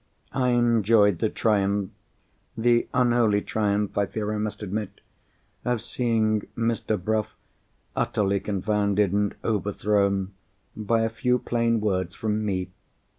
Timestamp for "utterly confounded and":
7.95-9.35